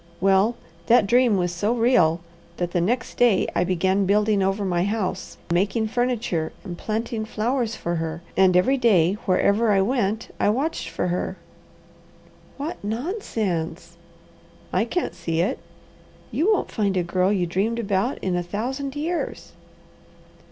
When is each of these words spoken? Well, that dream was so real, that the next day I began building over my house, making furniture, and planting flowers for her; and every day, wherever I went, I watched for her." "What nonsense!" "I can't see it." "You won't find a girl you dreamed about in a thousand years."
Well, 0.19 0.55
that 0.87 1.05
dream 1.05 1.37
was 1.37 1.53
so 1.53 1.75
real, 1.75 2.21
that 2.57 2.71
the 2.71 2.81
next 2.81 3.17
day 3.19 3.45
I 3.53 3.63
began 3.63 4.07
building 4.07 4.41
over 4.41 4.65
my 4.65 4.83
house, 4.83 5.37
making 5.51 5.89
furniture, 5.89 6.51
and 6.63 6.75
planting 6.75 7.23
flowers 7.23 7.75
for 7.75 7.97
her; 7.97 8.23
and 8.35 8.57
every 8.57 8.77
day, 8.77 9.13
wherever 9.27 9.69
I 9.71 9.81
went, 9.81 10.33
I 10.39 10.49
watched 10.49 10.89
for 10.89 11.09
her." 11.09 11.37
"What 12.57 12.83
nonsense!" 12.83 13.95
"I 14.73 14.85
can't 14.85 15.13
see 15.13 15.39
it." 15.39 15.59
"You 16.31 16.51
won't 16.51 16.71
find 16.71 16.97
a 16.97 17.03
girl 17.03 17.31
you 17.31 17.45
dreamed 17.45 17.77
about 17.77 18.17
in 18.23 18.35
a 18.35 18.41
thousand 18.41 18.95
years." 18.95 19.51